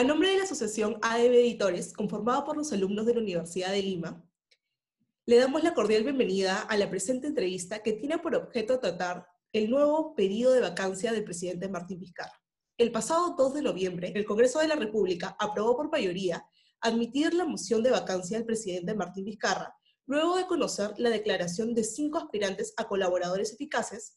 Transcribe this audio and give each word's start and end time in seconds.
A 0.00 0.02
nombre 0.02 0.30
de 0.30 0.38
la 0.38 0.44
Asociación 0.44 0.96
AEB 1.02 1.34
Editores, 1.34 1.92
conformada 1.92 2.42
por 2.42 2.56
los 2.56 2.72
alumnos 2.72 3.04
de 3.04 3.12
la 3.12 3.20
Universidad 3.20 3.70
de 3.70 3.82
Lima, 3.82 4.26
le 5.26 5.36
damos 5.36 5.62
la 5.62 5.74
cordial 5.74 6.04
bienvenida 6.04 6.62
a 6.62 6.78
la 6.78 6.88
presente 6.88 7.26
entrevista 7.26 7.82
que 7.82 7.92
tiene 7.92 8.16
por 8.16 8.34
objeto 8.34 8.80
tratar 8.80 9.26
el 9.52 9.68
nuevo 9.68 10.14
pedido 10.14 10.52
de 10.52 10.62
vacancia 10.62 11.12
del 11.12 11.24
presidente 11.24 11.68
Martín 11.68 12.00
Vizcarra. 12.00 12.42
El 12.78 12.90
pasado 12.92 13.34
2 13.36 13.52
de 13.52 13.60
noviembre, 13.60 14.10
el 14.14 14.24
Congreso 14.24 14.60
de 14.60 14.68
la 14.68 14.76
República 14.76 15.36
aprobó 15.38 15.76
por 15.76 15.90
mayoría 15.90 16.46
admitir 16.80 17.34
la 17.34 17.44
moción 17.44 17.82
de 17.82 17.90
vacancia 17.90 18.38
del 18.38 18.46
presidente 18.46 18.94
Martín 18.94 19.26
Vizcarra, 19.26 19.74
luego 20.06 20.36
de 20.36 20.46
conocer 20.46 20.94
la 20.96 21.10
declaración 21.10 21.74
de 21.74 21.84
cinco 21.84 22.16
aspirantes 22.16 22.72
a 22.78 22.88
colaboradores 22.88 23.52
eficaces, 23.52 24.16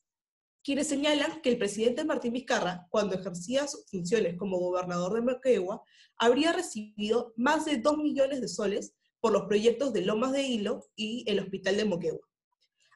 quienes 0.64 0.88
señalan 0.88 1.42
que 1.42 1.50
el 1.50 1.58
presidente 1.58 2.06
Martín 2.06 2.34
Vizcarra, 2.34 2.88
cuando 2.90 3.16
ejercía 3.16 3.68
sus 3.68 3.86
funciones 3.90 4.38
como 4.38 4.60
gobernador 4.60 5.14
de 5.14 5.22
Moquegua, 5.22 5.84
habría 6.18 6.54
recibido 6.54 7.34
más 7.36 7.66
de 7.66 7.78
2 7.78 7.98
millones 7.98 8.40
de 8.40 8.48
soles 8.48 8.96
por 9.20 9.34
los 9.34 9.44
proyectos 9.44 9.92
de 9.92 10.06
Lomas 10.06 10.32
de 10.32 10.44
Hilo 10.44 10.86
y 10.96 11.26
el 11.28 11.40
Hospital 11.40 11.78
de 11.78 11.86
Moquegua. 11.86 12.28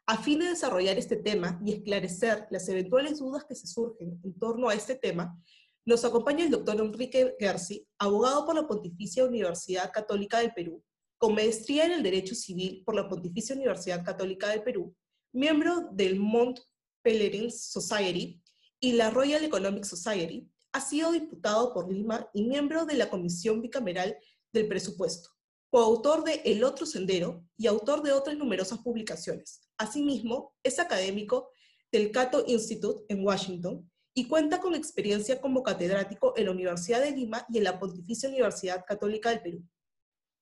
A 0.05 0.17
fin 0.17 0.39
de 0.39 0.49
desarrollar 0.49 0.98
este 0.98 1.17
tema 1.17 1.59
y 1.66 1.73
esclarecer 1.73 2.48
las 2.49 2.70
eventuales 2.70 3.20
dudas 3.20 3.44
que 3.44 3.55
se 3.55 3.67
surgen 3.67 4.22
en 4.23 4.39
torno 4.39 4.70
a 4.70 4.73
este 4.73 4.95
tema, 4.95 5.38
nos 5.86 6.05
acompaña 6.05 6.45
el 6.45 6.52
doctor 6.52 6.80
Enrique 6.80 7.36
Gersi, 7.38 7.86
abogado 7.97 8.45
por 8.45 8.55
la 8.55 8.67
Pontificia 8.67 9.25
Universidad 9.25 9.91
Católica 9.91 10.39
del 10.39 10.53
Perú, 10.53 10.81
con 11.17 11.36
maestría 11.36 11.86
en 11.86 11.94
el 11.94 12.03
Derecho 12.03 12.36
Civil 12.36 12.84
por 12.86 12.95
la 12.95 13.09
Pontificia 13.09 13.55
Universidad 13.55 14.05
Católica 14.05 14.49
del 14.49 14.63
Perú, 14.63 14.95
miembro 15.34 15.89
del 15.91 16.20
Mont 16.20 16.59
Pelerin 17.07 17.49
Society 17.49 18.43
y 18.81 18.91
la 18.91 19.09
Royal 19.09 19.41
Economic 19.41 19.86
Society, 19.86 20.52
ha 20.73 20.81
sido 20.81 21.13
diputado 21.13 21.73
por 21.73 21.89
Lima 21.89 22.30
y 22.33 22.44
miembro 22.44 22.86
de 22.86 22.95
la 22.95 23.09
Comisión 23.09 23.61
Bicameral 23.61 24.17
del 24.52 24.67
Presupuesto 24.67 25.30
coautor 25.69 26.25
de 26.25 26.41
El 26.44 26.66
otro 26.66 26.85
sendero 26.85 27.45
y 27.58 27.67
autor 27.67 28.03
de 28.03 28.11
otras 28.11 28.35
numerosas 28.35 28.80
publicaciones. 28.80 29.61
Asimismo, 29.78 30.53
es 30.63 30.80
académico 30.80 31.52
del 31.94 32.11
Cato 32.11 32.44
Institute 32.45 33.05
en 33.08 33.25
Washington 33.25 33.89
y 34.13 34.28
cuenta 34.28 34.59
con 34.59 34.75
experiencia 34.75 35.39
como 35.39 35.63
catedrático 35.63 36.33
en 36.35 36.45
la 36.45 36.52
Universidad 36.52 37.02
de 37.02 37.11
Lima 37.11 37.45
y 37.47 37.59
en 37.59 37.63
la 37.63 37.80
Pontificia 37.80 38.28
Universidad 38.28 38.83
Católica 38.85 39.30
del 39.30 39.41
Perú. 39.41 39.63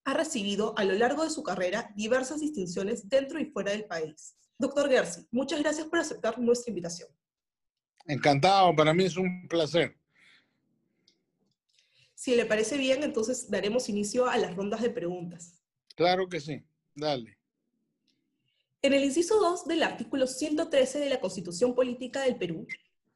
Ha 0.05 0.15
recibido 0.15 0.73
a 0.77 0.83
lo 0.83 0.93
largo 0.93 1.23
de 1.23 1.29
su 1.29 1.43
carrera 1.43 1.91
diversas 1.95 2.39
distinciones 2.39 3.07
dentro 3.07 3.39
y 3.39 3.45
fuera 3.45 3.71
del 3.71 3.85
país. 3.85 4.35
Doctor 4.57 4.89
Gersi, 4.89 5.27
muchas 5.31 5.59
gracias 5.59 5.87
por 5.87 5.99
aceptar 5.99 6.39
nuestra 6.39 6.71
invitación. 6.71 7.09
Encantado, 8.05 8.75
para 8.75 8.93
mí 8.93 9.03
es 9.03 9.17
un 9.17 9.47
placer. 9.47 9.97
Si 12.13 12.35
le 12.35 12.45
parece 12.45 12.77
bien, 12.77 13.03
entonces 13.03 13.49
daremos 13.49 13.89
inicio 13.89 14.27
a 14.27 14.37
las 14.37 14.55
rondas 14.55 14.81
de 14.81 14.89
preguntas. 14.89 15.61
Claro 15.95 16.29
que 16.29 16.39
sí, 16.39 16.63
dale. 16.95 17.37
En 18.81 18.93
el 18.93 19.03
inciso 19.03 19.39
2 19.39 19.65
del 19.65 19.83
artículo 19.83 20.27
113 20.27 20.99
de 20.99 21.09
la 21.09 21.19
Constitución 21.19 21.73
Política 21.73 22.21
del 22.21 22.37
Perú, 22.37 22.67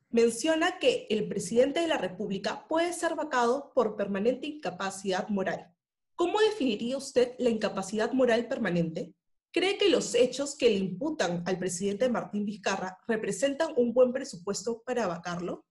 menciona 0.10 0.80
que 0.80 1.06
el 1.10 1.28
presidente 1.28 1.80
de 1.80 1.88
la 1.88 1.98
República 1.98 2.68
puede 2.68 2.92
ser 2.94 3.16
vacado 3.16 3.72
por 3.74 3.96
permanente 3.96 4.48
incapacidad 4.48 5.30
moral. 5.30 5.72
¿Cómo 6.16 6.40
definiría 6.40 6.98
usted 6.98 7.36
la 7.38 7.50
incapacidad 7.50 8.12
moral 8.12 8.48
permanente? 8.48 9.14
¿Cree 9.52 9.78
que 9.78 9.90
los 9.90 10.14
hechos 10.14 10.56
que 10.56 10.70
le 10.70 10.76
imputan 10.76 11.44
al 11.46 11.58
presidente 11.58 12.10
Martín 12.10 12.46
Vizcarra 12.46 13.00
representan 13.08 13.74
un 13.78 13.94
buen 13.94 14.14
presupuesto 14.14 14.84
para 14.86 15.08
vacarlo? 15.08 15.66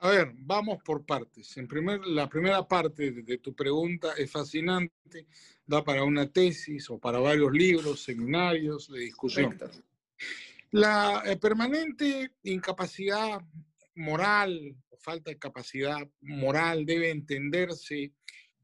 A 0.00 0.10
ver, 0.10 0.32
vamos 0.34 0.78
por 0.84 1.04
partes. 1.04 1.56
En 1.56 1.66
primer, 1.66 2.00
la 2.06 2.28
primera 2.28 2.66
parte 2.66 3.10
de, 3.10 3.38
tu 3.38 3.54
pregunta 3.54 4.12
es 4.16 4.30
fascinante, 4.30 5.26
da 5.66 5.82
para 5.82 6.04
una 6.04 6.30
tesis 6.30 6.88
o 6.90 6.98
para 6.98 7.18
varios 7.18 7.52
libros, 7.52 8.02
seminarios 8.02 8.90
de 8.90 9.00
discusión. 9.00 9.58
La 10.70 11.22
eh, 11.24 11.36
permanente 11.36 12.32
incapacidad 12.44 13.40
moral 13.94 14.76
o 14.90 14.96
falta 14.98 15.30
de 15.30 15.38
capacidad 15.38 16.08
moral 16.20 16.84
debe 16.86 17.10
entenderse 17.10 18.12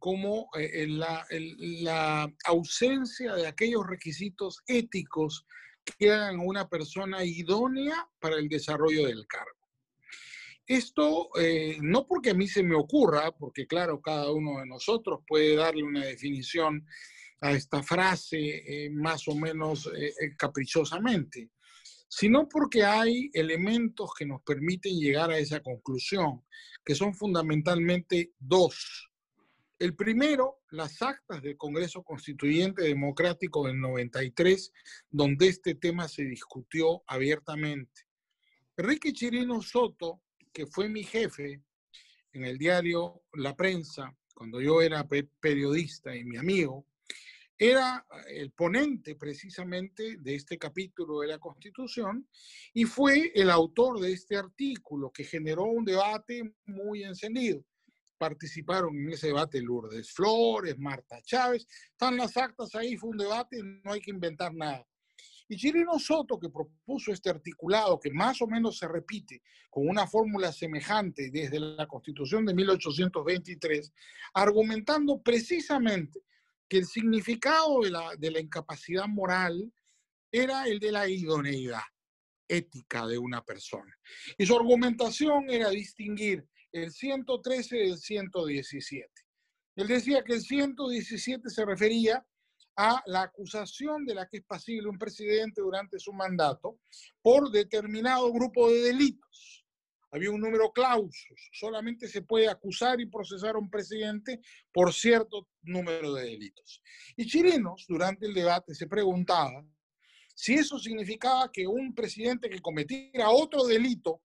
como 0.05 0.51
eh, 0.59 0.87
la, 0.87 2.31
ausencia 2.45 3.35
de 3.37 3.47
aquellos 3.47 3.87
requisitos 3.87 4.63
éticos 4.67 5.47
que 5.99 6.13
hagan 6.13 6.41
una 6.41 6.69
persona 6.69 7.25
idónea 7.25 8.07
para 8.21 8.37
el 8.37 8.51
desarrollo 8.51 9.07
del 9.07 9.27
cargo. 9.27 9.67
Esto 10.67 11.31
eh, 11.41 11.79
no 11.81 12.07
porque 12.07 12.33
a 12.33 12.35
mí 12.35 12.47
se 12.47 12.63
me 12.63 12.75
ocurra, 12.75 13.33
porque 13.33 13.67
claro, 13.67 14.03
cada 14.03 14.31
uno 14.31 14.61
de 14.61 14.67
nosotros 14.67 15.21
puede 15.27 15.57
darle 15.57 15.83
una 15.83 16.05
definición 16.05 16.87
a 17.41 17.53
esta 17.53 17.83
frase 17.83 18.37
eh, 18.37 18.91
más 18.91 19.27
o 19.27 19.35
menos 19.35 19.91
caprichosamente, 20.37 21.49
sino 22.11 22.47
porque 22.47 22.85
hay 22.85 23.31
elementos 23.33 24.11
que 24.19 24.27
nos 24.27 24.43
permiten 24.43 24.99
llegar 24.99 25.31
a 25.31 25.39
esa 25.39 25.61
conclusión, 25.61 26.45
que 26.85 26.95
son 26.95 27.15
fundamentalmente 27.15 28.35
dos. 28.39 29.14
El 29.85 29.95
primero, 29.95 30.63
las 30.71 31.03
actas 31.03 31.43
del 31.43 31.59
Congreso 31.59 32.03
Constituyente 32.03 32.85
Democrático 32.85 33.67
del 33.67 33.79
93, 33.79 34.73
donde 35.11 35.49
este 35.49 35.75
tema 35.75 36.09
se 36.09 36.25
discutió 36.25 37.03
abiertamente. 37.07 38.07
Enrique 38.79 39.13
Chirino 39.13 39.61
Soto 39.61 40.23
que 40.55 40.65
fue 40.67 40.89
mi 40.89 41.05
jefe 41.05 41.61
en 42.33 42.47
el 42.47 42.57
diario 42.57 43.25
La 43.35 43.55
Prensa, 43.55 44.17
cuando 44.35 44.59
yo 44.59 44.81
era 44.81 45.07
periodista 45.39 46.17
y 46.17 46.25
mi 46.25 46.39
amigo, 46.39 46.87
era 47.59 48.07
el 48.29 48.53
ponente 48.53 49.17
precisamente 49.17 50.17
de 50.17 50.35
este 50.35 50.57
capítulo 50.57 51.21
de 51.21 51.27
la 51.27 51.39
Constitución 51.39 52.27
y 52.73 52.85
fue 52.85 53.33
el 53.35 53.51
autor 53.51 54.01
de 54.01 54.15
este 54.15 54.39
artículo 54.39 55.13
que 55.13 55.25
generó 55.25 55.65
un 55.65 55.85
debate 55.85 56.55
muy 56.65 57.05
encendido. 57.05 57.63
Participaron 58.19 58.97
en 58.97 59.11
ese 59.11 59.29
debate 59.29 59.61
Lourdes 59.61 60.13
Flores, 60.13 60.79
Marta 60.79 61.21
Chávez, 61.23 61.67
están 61.91 62.17
las 62.17 62.37
actas 62.37 62.75
ahí, 62.75 62.97
fue 62.97 63.11
un 63.11 63.19
debate, 63.19 63.61
no 63.63 63.93
hay 63.93 64.01
que 64.01 64.11
inventar 64.11 64.55
nada. 64.55 64.87
Y 65.49 65.57
Chirino 65.57 65.99
Soto, 65.99 66.39
que 66.39 66.49
propuso 66.49 67.13
este 67.13 67.29
articulado, 67.29 68.01
que 68.01 68.11
más 68.11 68.41
o 68.41 68.47
menos 68.47 68.79
se 68.79 68.89
repite 68.89 69.43
con 69.69 69.87
una 69.89 70.07
fórmula 70.07 70.53
semejante 70.53 71.31
desde 71.31 71.61
la 71.61 71.87
Constitución 71.87 72.47
de 72.47 72.55
1823, 72.55 73.93
argumentando 74.33 75.21
precisamente 75.21 76.21
que 76.67 76.79
el 76.79 76.87
significado 76.87 77.83
de 77.83 77.91
la, 77.91 78.17
de 78.17 78.31
la 78.31 78.41
incapacidad 78.41 79.07
moral 79.07 79.71
era 80.33 80.67
el 80.67 80.81
de 80.81 80.93
la 80.93 81.09
idoneidad 81.09 81.83
ética 82.49 83.07
de 83.07 83.19
una 83.19 83.45
persona. 83.45 83.97
Y 84.39 84.47
su 84.47 84.57
argumentación 84.57 85.51
era 85.51 85.71
distinguir 85.71 86.47
el 86.75 86.93
113 86.93 87.77
del 87.77 87.99
117. 87.99 89.09
Él 89.77 89.87
decía 89.87 90.23
que 90.25 90.35
el 90.35 90.43
117 90.43 91.49
se 91.49 91.65
refería 91.65 92.25
a 92.77 93.01
la 93.07 93.23
acusación 93.23 94.05
de 94.05 94.15
la 94.15 94.29
que 94.29 94.39
es 94.39 94.45
pasible 94.45 94.89
un 94.89 94.99
presidente 94.99 95.61
durante 95.61 95.99
su 96.01 96.13
mandato 96.13 96.81
por 97.23 97.51
determinado 97.51 98.33
grupo 98.33 98.69
de 98.69 98.81
delitos. 98.81 99.65
Había 100.11 100.31
un 100.31 100.41
número 100.41 100.73
clausus, 100.73 101.51
solamente 101.53 102.09
se 102.09 102.23
puede 102.23 102.49
acusar 102.49 103.01
y 103.01 103.07
procesar 103.07 103.55
a 103.55 103.59
un 103.59 103.71
presidente 103.71 104.41
por 104.73 104.93
cierto 104.93 105.49
número 105.63 106.15
de 106.15 106.25
delitos. 106.25 106.83
Y 107.17 107.27
Chirinos, 107.27 107.85
durante 107.89 108.27
el 108.27 108.35
debate, 108.35 108.75
se 108.75 108.87
preguntaba 108.87 109.65
si 110.35 110.55
eso 110.55 110.79
significaba 110.79 111.51
que 111.53 111.67
un 111.67 111.95
presidente 111.95 112.51
que 112.51 112.61
cometiera 112.61 113.31
otro 113.31 113.65
delito 113.65 114.23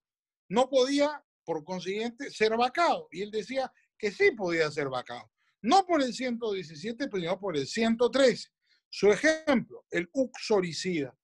no 0.48 0.68
podía, 0.68 1.24
por 1.50 1.64
consiguiente, 1.64 2.30
ser 2.30 2.56
vacado. 2.56 3.08
Y 3.12 3.24
él 3.24 3.32
decía 3.32 3.74
que 3.98 4.12
sí 4.12 4.30
podía 4.38 4.70
ser 4.70 4.88
vacado 4.88 5.28
no 5.62 5.84
por 5.86 6.02
el 6.02 6.14
117, 6.14 7.10
sino 7.12 7.40
por 7.40 7.58
el 7.58 7.68
113. 7.68 8.50
Su 8.90 9.12
ejemplo, 9.12 9.84
el 9.90 10.08
uxoricida. 10.14 11.16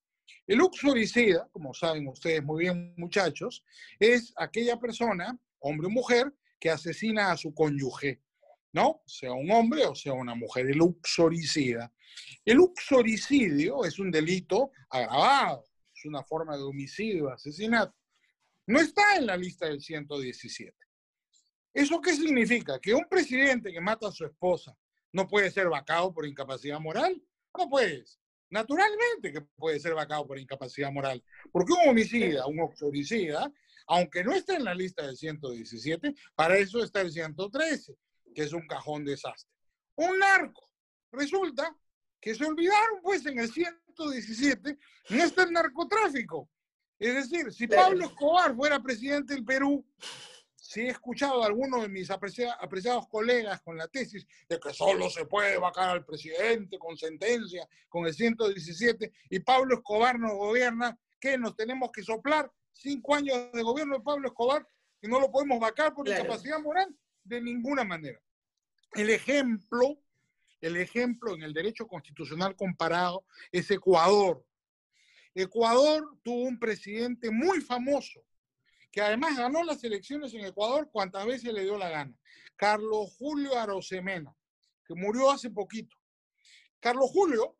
El 0.47 0.61
uxoricida, 0.61 1.47
como 1.51 1.73
saben 1.73 2.07
ustedes 2.07 2.43
muy 2.43 2.63
bien 2.63 2.95
muchachos, 2.97 3.63
es 3.99 4.33
aquella 4.35 4.79
persona, 4.79 5.37
hombre 5.59 5.87
o 5.87 5.89
mujer, 5.89 6.33
que 6.59 6.69
asesina 6.69 7.31
a 7.31 7.37
su 7.37 7.53
cónyuge, 7.53 8.21
¿no? 8.73 9.03
Sea 9.05 9.33
un 9.33 9.51
hombre 9.51 9.85
o 9.85 9.95
sea 9.95 10.13
una 10.13 10.35
mujer, 10.35 10.67
el 10.67 10.81
uxoricida. 10.81 11.93
El 12.43 12.59
uxoricidio 12.59 13.85
es 13.85 13.99
un 13.99 14.11
delito 14.11 14.71
agravado, 14.89 15.65
es 15.95 16.05
una 16.05 16.23
forma 16.23 16.57
de 16.57 16.63
homicidio, 16.63 17.31
asesinato. 17.31 17.95
No 18.67 18.79
está 18.79 19.15
en 19.17 19.27
la 19.27 19.37
lista 19.37 19.67
del 19.67 19.81
117. 19.81 20.75
¿Eso 21.73 22.01
qué 22.01 22.13
significa? 22.15 22.79
¿Que 22.79 22.93
un 22.93 23.05
presidente 23.09 23.71
que 23.71 23.81
mata 23.81 24.07
a 24.07 24.11
su 24.11 24.25
esposa 24.25 24.75
no 25.11 25.27
puede 25.27 25.51
ser 25.51 25.69
vacado 25.69 26.13
por 26.13 26.25
incapacidad 26.25 26.79
moral? 26.79 27.21
No 27.57 27.69
puedes. 27.69 28.19
Naturalmente 28.49 29.33
que 29.33 29.41
puede 29.41 29.79
ser 29.79 29.93
vacado 29.93 30.25
por 30.25 30.39
incapacidad 30.39 30.91
moral. 30.91 31.23
Porque 31.51 31.73
un 31.73 31.89
homicida, 31.89 32.45
un 32.47 32.59
homicida, 32.81 33.51
aunque 33.87 34.23
no 34.23 34.33
esté 34.33 34.55
en 34.55 34.63
la 34.63 34.73
lista 34.73 35.05
del 35.05 35.17
117, 35.17 36.15
para 36.35 36.57
eso 36.57 36.83
está 36.83 37.01
el 37.01 37.11
113. 37.11 37.95
que 38.33 38.43
es 38.43 38.51
un 38.51 38.67
cajón 38.67 39.05
desastre. 39.05 39.49
Un 39.95 40.19
narco. 40.19 40.69
Resulta 41.11 41.73
que 42.19 42.35
se 42.35 42.43
olvidaron, 42.43 43.01
pues, 43.01 43.25
en 43.25 43.39
el 43.39 43.49
117, 43.49 44.77
no 45.09 45.23
está 45.23 45.43
el 45.43 45.53
narcotráfico. 45.53 46.49
Es 46.97 47.13
decir, 47.13 47.51
si 47.51 47.67
Pablo 47.67 48.05
Escobar 48.05 48.55
fuera 48.55 48.81
presidente 48.81 49.33
del 49.33 49.43
Perú, 49.43 49.85
si 50.55 50.81
he 50.81 50.89
escuchado 50.89 51.43
a 51.43 51.45
algunos 51.45 51.81
de 51.81 51.89
mis 51.89 52.09
apreciados 52.09 53.07
colegas 53.07 53.61
con 53.61 53.77
la 53.77 53.87
tesis 53.87 54.25
de 54.49 54.59
que 54.59 54.73
solo 54.73 55.09
se 55.09 55.25
puede 55.25 55.57
vacar 55.57 55.89
al 55.89 56.05
presidente 56.05 56.79
con 56.79 56.97
sentencia, 56.97 57.67
con 57.87 58.05
el 58.05 58.13
117, 58.13 59.11
y 59.29 59.39
Pablo 59.39 59.75
Escobar 59.75 60.19
nos 60.19 60.33
gobierna, 60.33 60.97
¿qué? 61.19 61.37
Nos 61.37 61.55
tenemos 61.55 61.91
que 61.91 62.03
soplar 62.03 62.51
cinco 62.73 63.15
años 63.15 63.51
de 63.53 63.61
gobierno 63.61 63.97
de 63.97 64.03
Pablo 64.03 64.27
Escobar 64.27 64.67
y 65.01 65.07
no 65.07 65.19
lo 65.19 65.31
podemos 65.31 65.59
vacar 65.59 65.93
por 65.93 66.07
incapacidad 66.07 66.59
moral 66.59 66.95
de 67.23 67.41
ninguna 67.41 67.83
manera. 67.83 68.19
El 68.93 69.09
ejemplo, 69.09 69.99
el 70.61 70.77
ejemplo 70.77 71.35
en 71.35 71.43
el 71.43 71.53
derecho 71.53 71.87
constitucional 71.87 72.55
comparado 72.55 73.25
es 73.51 73.69
Ecuador. 73.69 74.43
Ecuador 75.35 76.17
tuvo 76.23 76.43
un 76.43 76.57
presidente 76.57 77.29
muy 77.29 77.59
famoso, 77.59 78.21
que 78.89 79.01
además 79.01 79.37
ganó 79.37 79.63
las 79.63 79.83
elecciones 79.83 80.33
en 80.33 80.45
Ecuador 80.45 80.89
cuantas 80.89 81.25
veces 81.25 81.53
le 81.53 81.63
dio 81.63 81.77
la 81.77 81.89
gana. 81.89 82.17
Carlos 82.55 83.13
Julio 83.17 83.59
Arosemena, 83.59 84.33
que 84.85 84.95
murió 84.95 85.29
hace 85.29 85.49
poquito. 85.49 85.97
Carlos 86.79 87.09
Julio 87.11 87.57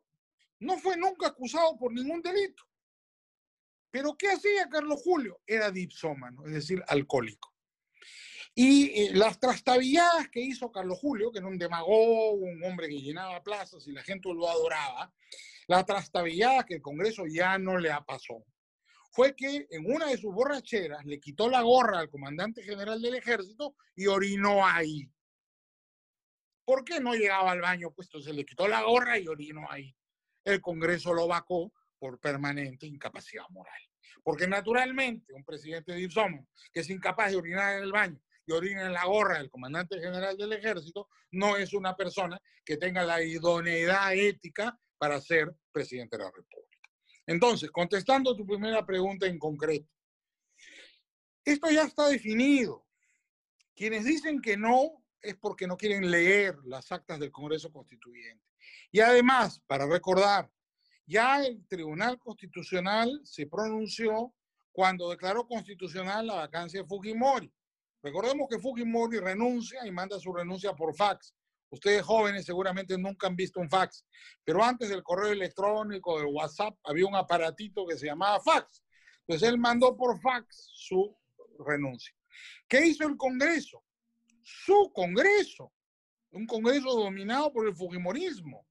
no 0.60 0.78
fue 0.78 0.96
nunca 0.96 1.28
acusado 1.28 1.76
por 1.78 1.92
ningún 1.92 2.22
delito. 2.22 2.62
Pero 3.90 4.16
¿qué 4.16 4.28
hacía 4.28 4.68
Carlos 4.70 5.02
Julio? 5.04 5.40
Era 5.46 5.70
dipsómano, 5.70 6.46
es 6.46 6.52
decir, 6.54 6.82
alcohólico. 6.88 7.55
Y 8.58 8.86
eh, 8.86 9.10
las 9.12 9.38
trastabilladas 9.38 10.30
que 10.30 10.40
hizo 10.40 10.72
Carlos 10.72 10.98
Julio, 10.98 11.30
que 11.30 11.40
era 11.40 11.46
un 11.46 11.58
demagogo, 11.58 12.32
un 12.32 12.64
hombre 12.64 12.88
que 12.88 13.02
llenaba 13.02 13.42
plazas 13.42 13.86
y 13.86 13.92
la 13.92 14.02
gente 14.02 14.30
lo 14.32 14.48
adoraba, 14.48 15.12
la 15.66 15.84
trastabillada 15.84 16.64
que 16.64 16.76
el 16.76 16.80
Congreso 16.80 17.24
ya 17.26 17.58
no 17.58 17.76
le 17.76 17.90
pasado 18.06 18.46
fue 19.10 19.36
que 19.36 19.66
en 19.70 19.84
una 19.86 20.06
de 20.06 20.16
sus 20.16 20.32
borracheras 20.34 21.04
le 21.04 21.20
quitó 21.20 21.50
la 21.50 21.60
gorra 21.60 22.00
al 22.00 22.08
comandante 22.08 22.62
general 22.62 23.00
del 23.00 23.16
ejército 23.16 23.76
y 23.94 24.06
orinó 24.06 24.66
ahí. 24.66 25.06
¿Por 26.64 26.82
qué 26.82 26.98
no 26.98 27.14
llegaba 27.14 27.52
al 27.52 27.60
baño? 27.60 27.92
Pues 27.92 28.08
se 28.08 28.32
le 28.32 28.44
quitó 28.46 28.68
la 28.68 28.82
gorra 28.82 29.18
y 29.18 29.28
orinó 29.28 29.70
ahí. 29.70 29.94
El 30.44 30.62
Congreso 30.62 31.12
lo 31.12 31.28
vacó 31.28 31.72
por 31.98 32.18
permanente 32.20 32.86
incapacidad 32.86 33.48
moral. 33.50 33.80
Porque 34.22 34.46
naturalmente 34.46 35.32
un 35.34 35.44
presidente 35.44 35.92
de 35.92 36.00
Ipsum 36.00 36.46
que 36.72 36.80
es 36.80 36.90
incapaz 36.90 37.30
de 37.30 37.36
orinar 37.36 37.76
en 37.76 37.84
el 37.84 37.92
baño 37.92 38.20
y 38.46 38.52
orina 38.52 38.86
en 38.86 38.92
la 38.92 39.04
gorra 39.04 39.38
del 39.38 39.50
comandante 39.50 39.98
general 39.98 40.36
del 40.36 40.52
ejército 40.52 41.08
no 41.32 41.56
es 41.56 41.74
una 41.74 41.96
persona 41.96 42.40
que 42.64 42.76
tenga 42.76 43.04
la 43.04 43.22
idoneidad 43.22 44.14
ética 44.14 44.78
para 44.98 45.20
ser 45.20 45.54
presidente 45.72 46.16
de 46.16 46.24
la 46.24 46.30
República. 46.30 46.88
Entonces, 47.26 47.70
contestando 47.70 48.36
tu 48.36 48.46
primera 48.46 48.86
pregunta 48.86 49.26
en 49.26 49.38
concreto, 49.38 49.90
esto 51.44 51.70
ya 51.70 51.84
está 51.84 52.08
definido. 52.08 52.86
Quienes 53.74 54.04
dicen 54.04 54.40
que 54.40 54.56
no 54.56 55.04
es 55.20 55.36
porque 55.36 55.66
no 55.66 55.76
quieren 55.76 56.10
leer 56.10 56.56
las 56.64 56.90
actas 56.92 57.18
del 57.18 57.32
Congreso 57.32 57.72
Constituyente. 57.72 58.44
Y 58.90 59.00
además, 59.00 59.60
para 59.66 59.86
recordar, 59.86 60.50
ya 61.04 61.44
el 61.44 61.66
Tribunal 61.66 62.18
Constitucional 62.18 63.20
se 63.24 63.46
pronunció 63.46 64.32
cuando 64.72 65.10
declaró 65.10 65.46
constitucional 65.46 66.26
la 66.26 66.34
vacancia 66.34 66.82
de 66.82 66.86
Fujimori. 66.86 67.52
Recordemos 68.06 68.46
que 68.48 68.60
Fujimori 68.60 69.18
renuncia 69.18 69.84
y 69.84 69.90
manda 69.90 70.20
su 70.20 70.32
renuncia 70.32 70.72
por 70.76 70.94
fax. 70.94 71.34
Ustedes 71.70 72.04
jóvenes 72.04 72.44
seguramente 72.44 72.96
nunca 72.96 73.26
han 73.26 73.34
visto 73.34 73.58
un 73.58 73.68
fax, 73.68 74.06
pero 74.44 74.62
antes 74.62 74.88
del 74.90 75.02
correo 75.02 75.32
electrónico, 75.32 76.16
del 76.16 76.28
WhatsApp, 76.28 76.78
había 76.84 77.04
un 77.04 77.16
aparatito 77.16 77.84
que 77.84 77.96
se 77.96 78.06
llamaba 78.06 78.38
fax. 78.38 78.84
Entonces 79.22 79.48
él 79.48 79.58
mandó 79.58 79.96
por 79.96 80.20
fax 80.20 80.70
su 80.72 81.18
renuncia. 81.66 82.14
¿Qué 82.68 82.86
hizo 82.86 83.08
el 83.08 83.16
Congreso? 83.16 83.82
Su 84.40 84.92
Congreso, 84.94 85.72
un 86.30 86.46
Congreso 86.46 86.94
dominado 86.94 87.52
por 87.52 87.66
el 87.66 87.74
Fujimorismo, 87.74 88.68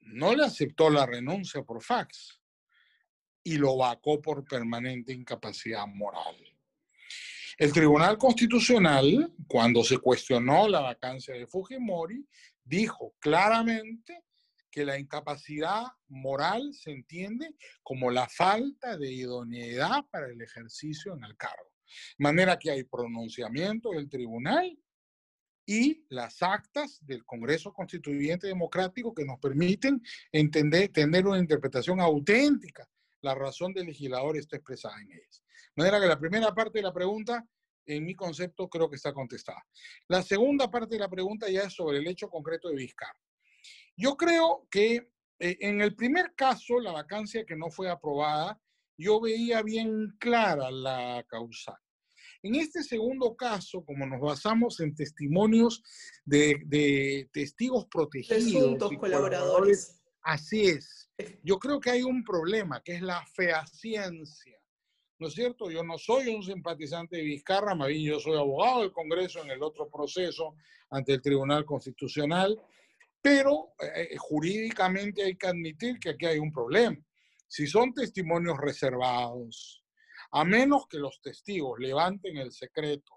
no 0.00 0.34
le 0.34 0.46
aceptó 0.46 0.88
la 0.88 1.04
renuncia 1.04 1.62
por 1.64 1.82
fax 1.82 2.40
y 3.44 3.58
lo 3.58 3.76
vacó 3.76 4.22
por 4.22 4.42
permanente 4.42 5.12
incapacidad 5.12 5.86
moral. 5.86 6.51
El 7.62 7.72
Tribunal 7.72 8.18
Constitucional, 8.18 9.32
cuando 9.46 9.84
se 9.84 9.98
cuestionó 9.98 10.66
la 10.66 10.80
vacancia 10.80 11.32
de 11.32 11.46
Fujimori, 11.46 12.26
dijo 12.64 13.14
claramente 13.20 14.24
que 14.68 14.84
la 14.84 14.98
incapacidad 14.98 15.84
moral 16.08 16.74
se 16.74 16.90
entiende 16.90 17.54
como 17.84 18.10
la 18.10 18.28
falta 18.28 18.98
de 18.98 19.12
idoneidad 19.12 20.04
para 20.10 20.26
el 20.26 20.42
ejercicio 20.42 21.14
en 21.14 21.22
el 21.22 21.36
cargo. 21.36 21.70
De 22.18 22.24
manera 22.24 22.58
que 22.58 22.72
hay 22.72 22.82
pronunciamiento 22.82 23.92
del 23.92 24.10
tribunal 24.10 24.76
y 25.64 26.04
las 26.08 26.42
actas 26.42 26.98
del 27.06 27.24
Congreso 27.24 27.72
Constituyente 27.72 28.48
Democrático 28.48 29.14
que 29.14 29.24
nos 29.24 29.38
permiten 29.38 30.02
entender, 30.32 30.88
tener 30.88 31.28
una 31.28 31.38
interpretación 31.38 32.00
auténtica. 32.00 32.90
La 33.20 33.36
razón 33.36 33.72
del 33.72 33.86
legislador 33.86 34.36
está 34.36 34.56
expresada 34.56 35.00
en 35.00 35.12
ellas. 35.12 35.41
Manera 35.76 36.00
que 36.00 36.06
la 36.06 36.18
primera 36.18 36.54
parte 36.54 36.78
de 36.78 36.82
la 36.82 36.92
pregunta, 36.92 37.46
en 37.86 38.04
mi 38.04 38.14
concepto, 38.14 38.68
creo 38.68 38.88
que 38.88 38.96
está 38.96 39.12
contestada. 39.12 39.62
La 40.08 40.22
segunda 40.22 40.70
parte 40.70 40.94
de 40.94 41.00
la 41.00 41.08
pregunta 41.08 41.48
ya 41.48 41.62
es 41.62 41.72
sobre 41.72 41.98
el 41.98 42.06
hecho 42.06 42.28
concreto 42.28 42.68
de 42.68 42.76
Vizcarra. 42.76 43.18
Yo 43.96 44.16
creo 44.16 44.66
que 44.70 45.12
eh, 45.38 45.56
en 45.60 45.80
el 45.80 45.96
primer 45.96 46.34
caso, 46.34 46.78
la 46.78 46.92
vacancia 46.92 47.44
que 47.44 47.56
no 47.56 47.70
fue 47.70 47.90
aprobada, 47.90 48.60
yo 48.96 49.20
veía 49.20 49.62
bien 49.62 50.14
clara 50.18 50.70
la 50.70 51.24
causal. 51.28 51.76
En 52.44 52.54
este 52.54 52.82
segundo 52.82 53.34
caso, 53.36 53.84
como 53.84 54.06
nos 54.06 54.20
basamos 54.20 54.78
en 54.80 54.94
testimonios 54.94 55.82
de, 56.24 57.28
testigos 57.32 57.86
protegidos, 57.86 58.42
Presuntos 58.42 58.92
colaboradores, 58.98 60.02
así 60.22 60.66
es. 60.66 61.10
Yo 61.42 61.58
creo 61.58 61.80
que 61.80 61.90
hay 61.90 62.02
un 62.02 62.22
problema, 62.24 62.82
que 62.82 62.96
es 62.96 63.02
la 63.02 63.24
fehaciencia 63.34 64.61
¿no 65.22 65.28
es 65.28 65.34
cierto? 65.34 65.70
Yo 65.70 65.84
no 65.84 65.98
soy 65.98 66.34
un 66.34 66.42
simpatizante 66.42 67.16
de 67.16 67.22
Vizcarra, 67.22 67.76
más 67.76 67.90
yo 67.90 68.18
soy 68.18 68.36
abogado 68.36 68.80
del 68.80 68.90
Congreso 68.90 69.40
en 69.40 69.50
el 69.50 69.62
otro 69.62 69.88
proceso 69.88 70.56
ante 70.90 71.12
el 71.12 71.22
Tribunal 71.22 71.64
Constitucional, 71.64 72.60
pero 73.20 73.72
eh, 73.78 74.08
eh, 74.10 74.16
jurídicamente 74.18 75.22
hay 75.22 75.36
que 75.36 75.46
admitir 75.46 76.00
que 76.00 76.10
aquí 76.10 76.26
hay 76.26 76.40
un 76.40 76.50
problema. 76.50 76.98
Si 77.46 77.68
son 77.68 77.94
testimonios 77.94 78.58
reservados, 78.58 79.84
a 80.32 80.44
menos 80.44 80.88
que 80.88 80.98
los 80.98 81.20
testigos 81.20 81.78
levanten 81.78 82.36
el 82.36 82.50
secreto 82.50 83.12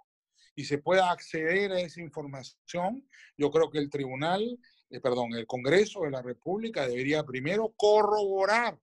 y 0.55 0.63
se 0.65 0.77
pueda 0.77 1.09
acceder 1.09 1.71
a 1.71 1.79
esa 1.79 2.01
información, 2.01 3.09
yo 3.35 3.49
creo 3.49 3.71
que 3.71 3.79
el 3.79 3.89
tribunal, 3.89 4.59
eh, 4.91 4.99
perdón, 4.99 5.33
el 5.33 5.47
Congreso 5.47 6.01
de 6.01 6.11
la 6.11 6.21
República 6.21 6.87
debería 6.87 7.23
primero 7.23 7.73
corroborar 7.75 8.77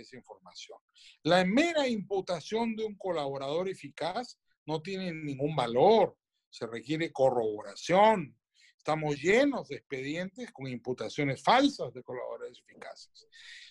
esa 0.00 0.16
información. 0.16 0.78
La 1.22 1.44
mera 1.44 1.86
imputación 1.88 2.76
de 2.76 2.84
un 2.84 2.96
colaborador 2.96 3.68
eficaz 3.68 4.38
no 4.66 4.80
tiene 4.82 5.12
ningún 5.12 5.54
valor, 5.54 6.16
se 6.50 6.66
requiere 6.66 7.12
corroboración. 7.12 8.36
Estamos 8.76 9.16
llenos 9.16 9.68
de 9.68 9.76
expedientes 9.76 10.52
con 10.52 10.66
imputaciones 10.66 11.42
falsas 11.42 11.94
de 11.94 12.02
colaboradores 12.02 12.58
eficaces, 12.58 13.26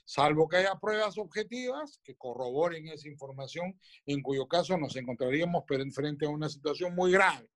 salvo 0.06 0.48
que 0.48 0.58
haya 0.58 0.74
pruebas 0.80 1.20
objetivas 1.20 2.00
que 2.03 2.15
corroboren 2.15 2.88
esa 2.88 3.08
información, 3.08 3.80
en 4.08 4.24
cuyo 4.24 4.48
caso 4.48 4.75
nos 4.75 4.96
encontraríamos 4.96 5.65
frente 5.68 6.25
a 6.25 6.30
una 6.30 6.50
situación 6.50 6.96
muy 6.96 7.12
grave. 7.12 7.48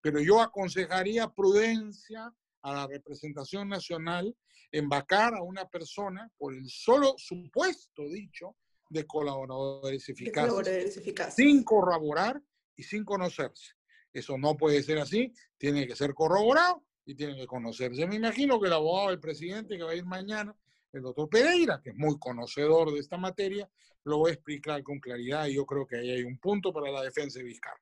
Pero 0.00 0.20
yo 0.20 0.40
aconsejaría 0.40 1.28
prudencia 1.28 2.32
a 2.62 2.74
la 2.74 2.86
representación 2.86 3.68
nacional 3.68 4.34
embarcar 4.72 5.34
a 5.34 5.42
una 5.42 5.68
persona 5.68 6.30
por 6.38 6.54
el 6.54 6.68
solo 6.68 7.14
supuesto 7.16 8.08
dicho 8.08 8.56
de 8.88 9.06
colaboradores 9.06 10.08
eficaces, 10.08 10.94
sin 11.34 11.62
corroborar 11.62 12.40
y 12.76 12.82
sin 12.82 13.04
conocerse. 13.04 13.72
Eso 14.12 14.36
no 14.36 14.56
puede 14.56 14.82
ser 14.82 14.98
así, 14.98 15.32
tiene 15.56 15.86
que 15.86 15.94
ser 15.94 16.14
corroborado 16.14 16.84
y 17.04 17.14
tiene 17.14 17.36
que 17.36 17.46
conocerse. 17.46 18.06
Me 18.06 18.16
imagino 18.16 18.60
que 18.60 18.66
el 18.66 18.72
abogado 18.72 19.10
del 19.10 19.20
presidente 19.20 19.76
que 19.76 19.84
va 19.84 19.92
a 19.92 19.96
ir 19.96 20.04
mañana, 20.04 20.54
el 20.92 21.02
doctor 21.02 21.28
Pereira, 21.28 21.80
que 21.82 21.90
es 21.90 21.96
muy 21.96 22.18
conocedor 22.18 22.92
de 22.92 22.98
esta 22.98 23.16
materia, 23.16 23.70
lo 24.04 24.20
va 24.20 24.30
a 24.30 24.32
explicar 24.32 24.82
con 24.82 24.98
claridad 24.98 25.46
y 25.46 25.54
yo 25.54 25.64
creo 25.64 25.86
que 25.86 25.96
ahí 25.96 26.10
hay 26.10 26.22
un 26.24 26.38
punto 26.38 26.72
para 26.72 26.90
la 26.90 27.02
defensa 27.02 27.38
de 27.38 27.44
Vizcarra. 27.44 27.80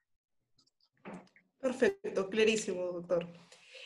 Perfecto, 1.58 2.28
clarísimo, 2.28 2.92
doctor. 2.92 3.26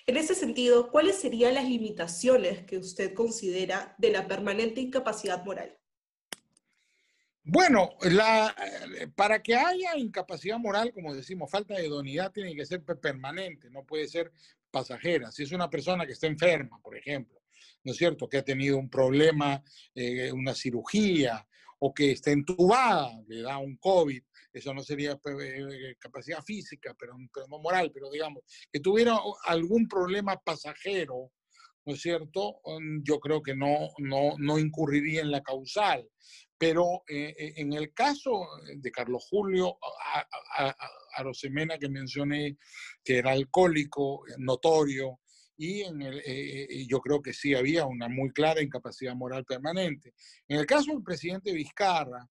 En 0.06 0.16
ese 0.16 0.35
sentido, 0.35 0.90
¿cuáles 0.90 1.16
serían 1.16 1.54
las 1.54 1.64
limitaciones 1.64 2.64
que 2.64 2.78
usted 2.78 3.14
considera 3.14 3.94
de 3.99 4.11
la 4.11 4.26
permanente 4.26 4.80
incapacidad 4.80 5.44
moral? 5.44 5.78
Bueno, 7.44 7.90
eh, 8.02 9.09
para 9.14 9.42
que 9.42 9.54
haya 9.54 9.97
incapacidad 9.97 10.59
moral, 10.59 10.92
como 10.92 11.14
decimos, 11.14 11.50
falta 11.50 11.75
de 11.75 11.87
idoneidad 11.87 12.32
tiene 12.32 12.54
que 12.54 12.66
ser 12.66 12.85
permanente, 12.85 13.68
no 13.71 13.85
puede 13.85 14.06
ser 14.09 14.32
pasajera. 14.71 15.30
Si 15.30 15.42
es 15.42 15.52
una 15.52 15.68
persona 15.68 16.06
que 16.06 16.12
está 16.12 16.26
enferma, 16.26 16.80
por 16.80 16.97
ejemplo, 16.97 17.40
¿no 17.85 17.92
es 17.92 17.99
cierto? 17.99 18.28
Que 18.28 18.38
ha 18.38 18.44
tenido 18.44 18.78
un 18.78 18.88
problema, 18.88 19.62
eh, 19.94 20.32
una 20.32 20.54
cirugía, 20.54 21.47
o 21.80 21.92
que 21.92 22.12
está 22.12 22.30
entubada, 22.30 23.11
le 23.26 23.42
da 23.42 23.59
un 23.59 23.76
COVID, 23.76 24.23
eso 24.52 24.75
no 24.75 24.82
sería 24.82 25.18
eh, 25.40 25.94
capacidad 25.99 26.42
física, 26.42 26.94
pero, 26.99 27.14
no 27.49 27.59
moral, 27.59 27.90
pero 27.92 28.11
digamos, 28.11 28.42
que 28.71 28.80
tuviera 28.80 29.18
algún 29.44 29.88
problema 29.88 30.37
pasajero, 30.37 31.32
¿no 31.85 31.94
es 31.94 32.00
cierto? 32.00 32.61
Mm, 32.64 33.02
yo 33.02 33.18
creo 33.18 33.42
que 33.42 33.56
no, 33.56 33.90
no, 33.99 34.35
no 34.38 34.59
incurriría 34.59 35.23
en 35.23 35.30
la 35.30 35.42
causal. 35.42 36.09
Pero 36.59 37.02
eh, 37.09 37.35
eh, 37.37 37.54
en 37.56 37.73
el 37.73 37.92
caso 37.92 38.47
de 38.76 38.92
Carlos 38.92 39.26
Julio 39.28 39.78
Arosemena, 41.16 41.76
que 41.76 41.88
mencioné, 41.88 42.56
que 43.02 43.18
era 43.18 43.32
alcohólico, 43.32 44.23
notorio, 44.38 45.18
y 45.56 45.82
en 45.82 46.02
el, 46.02 46.23
eh, 46.25 46.87
yo 46.88 47.00
creo 47.00 47.21
que 47.21 47.32
sí 47.32 47.54
había 47.54 47.87
una 47.87 48.09
muy 48.09 48.30
clara 48.30 48.62
incapacidad 48.62 49.14
moral 49.14 49.44
permanente. 49.44 50.14
En 50.49 50.59
el 50.59 50.66
caso 50.66 50.92
del 50.92 51.02
presidente 51.02 51.52
Vizcarra, 51.52 52.28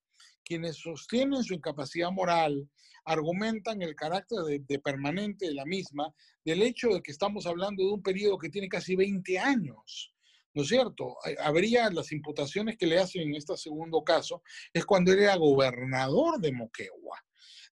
quienes 0.51 0.75
sostienen 0.75 1.45
su 1.45 1.53
incapacidad 1.53 2.11
moral 2.11 2.69
argumentan 3.05 3.81
el 3.81 3.95
carácter 3.95 4.39
de, 4.39 4.79
permanente 4.79 5.45
de 5.45 5.53
la 5.53 5.63
misma 5.63 6.13
del 6.43 6.61
hecho 6.61 6.89
de 6.89 7.01
que 7.01 7.13
estamos 7.13 7.45
hablando 7.45 7.85
de 7.85 7.93
un 7.93 8.03
periodo 8.03 8.37
que 8.37 8.49
tiene 8.49 8.67
casi 8.67 8.97
20 8.97 9.39
años. 9.39 10.13
¿no 10.53 10.63
es 10.63 10.67
cierto? 10.67 11.15
Habría 11.41 11.89
las 11.89 12.11
imputaciones 12.11 12.77
que 12.77 12.85
le 12.85 12.99
hacen 12.99 13.21
en 13.21 13.35
este 13.35 13.55
segundo 13.55 14.03
caso, 14.03 14.43
es 14.73 14.83
cuando 14.83 15.13
era 15.13 15.37
gobernador 15.37 16.41
de 16.41 16.51
Moquegua. 16.51 17.23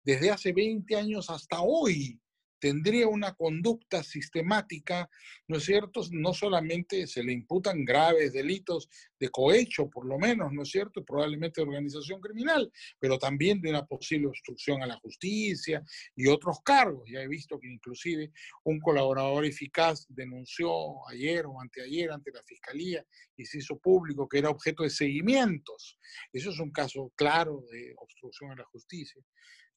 Desde 0.05 0.31
hace 0.31 0.53
20 0.53 0.95
años 0.95 1.31
hasta 1.31 1.61
hoy, 1.61 2.21
tendría 2.59 3.09
una 3.09 3.35
conducta 3.35 4.03
sistemática, 4.03 5.09
¿no 5.47 5.59
es 5.59 5.65
cierto? 5.65 6.03
No 6.11 6.35
solamente 6.35 7.07
se 7.07 7.23
le 7.23 7.33
imputan 7.33 7.85
graves 7.85 8.33
delitos 8.33 8.89
de 9.19 9.29
cohecho, 9.29 9.89
por 9.89 10.07
lo 10.07 10.19
menos, 10.19 10.53
¿no 10.53 10.63
es 10.63 10.71
cierto? 10.71 11.05
Probablemente 11.05 11.61
de 11.61 11.69
organización 11.69 12.21
criminal, 12.21 12.71
pero 12.99 13.19
también 13.19 13.61
de 13.61 13.71
una 13.71 13.85
posible 13.87 14.29
obstrucción 14.29 14.83
a 14.83 14.87
la 14.87 14.97
justicia 14.97 15.83
y 16.15 16.29
otros 16.29 16.59
cargos. 16.65 17.09
Ya 17.11 17.21
he 17.21 17.29
visto 17.29 17.59
que 17.59 17.69
inclusive 17.69 18.33
un 18.65 18.81
colaborador 18.81 19.45
eficaz 19.45 20.07
denunció 20.09 21.07
ayer 21.09 21.47
o 21.47 21.61
anteayer 21.61 22.11
ante 22.11 22.31
la 22.33 22.43
fiscalía 22.43 23.05
y 23.37 23.45
se 23.45 23.59
hizo 23.59 23.79
público 23.79 24.29
que 24.29 24.39
era 24.39 24.51
objeto 24.51 24.83
de 24.83 24.91
seguimientos. 24.91 25.99
Eso 26.33 26.51
es 26.51 26.59
un 26.59 26.71
caso 26.71 27.13
claro 27.17 27.65
de 27.71 27.95
obstrucción 27.97 28.53
a 28.53 28.57
la 28.57 28.65
justicia. 28.65 29.23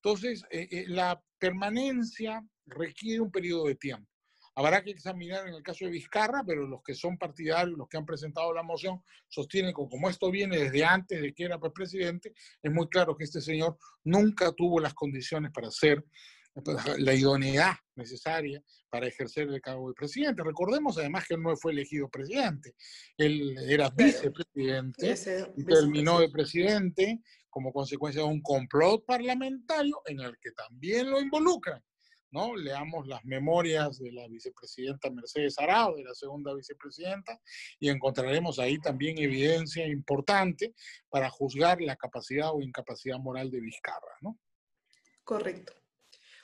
Entonces, 0.03 0.43
eh, 0.49 0.67
eh, 0.71 0.85
la 0.87 1.21
permanencia 1.37 2.43
requiere 2.65 3.21
un 3.21 3.31
periodo 3.31 3.67
de 3.67 3.75
tiempo. 3.75 4.09
Habrá 4.55 4.83
que 4.83 4.91
examinar 4.91 5.47
en 5.47 5.53
el 5.53 5.63
caso 5.63 5.85
de 5.85 5.91
Vizcarra, 5.91 6.43
pero 6.45 6.67
los 6.67 6.81
que 6.83 6.93
son 6.93 7.17
partidarios, 7.17 7.77
los 7.77 7.87
que 7.87 7.97
han 7.97 8.05
presentado 8.05 8.51
la 8.53 8.63
moción, 8.63 9.01
sostienen 9.29 9.71
que 9.71 9.75
como 9.89 10.09
esto 10.09 10.29
viene 10.29 10.57
desde 10.57 10.83
antes 10.83 11.21
de 11.21 11.33
que 11.33 11.43
era 11.43 11.59
presidente, 11.59 12.33
es 12.61 12.71
muy 12.71 12.89
claro 12.89 13.15
que 13.15 13.23
este 13.23 13.41
señor 13.41 13.77
nunca 14.03 14.51
tuvo 14.51 14.79
las 14.79 14.93
condiciones 14.93 15.51
para 15.51 15.71
ser 15.71 16.03
pues, 16.53 16.99
la 16.99 17.13
idoneidad 17.13 17.75
necesaria 17.95 18.61
para 18.89 19.07
ejercer 19.07 19.47
el 19.47 19.61
cargo 19.61 19.87
de 19.87 19.93
presidente. 19.93 20.43
Recordemos 20.43 20.97
además 20.97 21.25
que 21.25 21.35
él 21.35 21.41
no 21.41 21.55
fue 21.55 21.71
elegido 21.71 22.09
presidente, 22.09 22.75
él 23.17 23.55
era 23.69 23.89
vicepresidente 23.89 25.15
y 25.55 25.63
terminó 25.63 26.19
de 26.19 26.29
presidente 26.29 27.21
como 27.51 27.71
consecuencia 27.71 28.23
de 28.23 28.27
un 28.27 28.41
complot 28.41 29.05
parlamentario 29.05 30.01
en 30.05 30.21
el 30.21 30.35
que 30.39 30.51
también 30.53 31.11
lo 31.11 31.21
involucran 31.21 31.83
¿no? 32.31 32.55
Leamos 32.55 33.07
las 33.07 33.23
memorias 33.25 33.99
de 33.99 34.11
la 34.11 34.27
vicepresidenta 34.27 35.09
Mercedes 35.09 35.59
Arao, 35.59 35.95
de 35.95 36.03
la 36.03 36.15
segunda 36.15 36.53
vicepresidenta, 36.53 37.39
y 37.79 37.89
encontraremos 37.89 38.57
ahí 38.57 38.79
también 38.79 39.17
evidencia 39.17 39.85
importante 39.85 40.73
para 41.09 41.29
juzgar 41.29 41.81
la 41.81 41.95
capacidad 41.95 42.53
o 42.53 42.61
incapacidad 42.61 43.19
moral 43.19 43.51
de 43.51 43.59
Vizcarra, 43.59 44.17
¿no? 44.21 44.39
Correcto. 45.23 45.73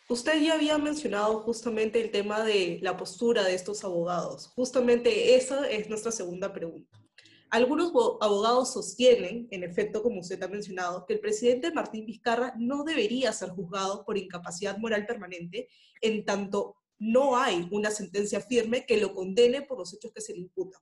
Usted 0.10 0.42
ya 0.42 0.54
había 0.54 0.78
mencionado 0.78 1.42
justamente 1.42 2.02
el 2.02 2.12
tema 2.12 2.44
de 2.44 2.80
la 2.82 2.96
postura 2.96 3.44
de 3.44 3.56
estos 3.56 3.84
abogados. 3.84 4.48
Justamente 4.56 5.36
esa 5.36 5.70
es 5.70 5.90
nuestra 5.90 6.12
segunda 6.12 6.54
pregunta. 6.54 6.98
Algunos 7.50 7.94
abogados 8.20 8.74
sostienen, 8.74 9.48
en 9.52 9.64
efecto, 9.64 10.04
como 10.04 10.20
usted 10.20 10.42
ha 10.44 10.48
mencionado, 10.48 11.06
que 11.06 11.14
el 11.14 11.20
presidente 11.20 11.72
Martín 11.72 12.06
Vizcarra 12.06 12.54
no 12.58 12.84
debería 12.84 13.32
ser 13.32 13.50
juzgado 13.50 14.04
por 14.04 14.18
incapacidad 14.18 14.78
moral 14.78 15.06
permanente, 15.06 15.70
en 16.02 16.26
tanto 16.26 16.76
no 17.00 17.38
hay 17.38 17.68
una 17.72 17.92
sentencia 17.92 18.42
firme 18.42 18.86
que 18.86 18.98
lo 18.98 19.14
condene 19.14 19.62
por 19.62 19.78
los 19.78 19.94
hechos 19.94 20.12
que 20.14 20.22
se 20.22 20.34
le 20.34 20.40
imputan. 20.40 20.82